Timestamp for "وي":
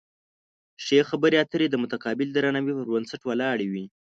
3.73-3.85